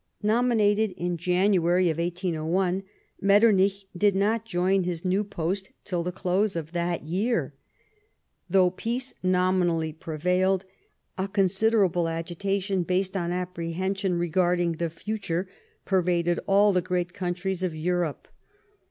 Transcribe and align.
Nominated 0.23 0.95
in 0.97 1.15
January, 1.15 1.85
1801, 1.85 2.81
Metternich 3.21 3.85
did 3.95 4.15
not 4.15 4.45
join 4.45 4.83
his 4.83 5.05
new 5.05 5.23
post 5.23 5.69
till 5.83 6.01
the 6.01 6.11
close 6.11 6.55
of 6.55 6.71
that 6.71 7.03
year. 7.03 7.53
Though 8.49 8.71
peace 8.71 9.13
nominally 9.21 9.93
prevailed, 9.93 10.65
a 11.19 11.27
considerable 11.27 12.07
agitation, 12.07 12.81
based 12.81 13.15
on 13.15 13.31
apprehension 13.31 14.17
regarding 14.17 14.71
the 14.71 14.89
future, 14.89 15.47
pervaded 15.85 16.39
all 16.47 16.73
the 16.73 16.81
great 16.81 17.13
countries 17.13 17.61
of 17.61 17.75
Europe. 17.75 18.27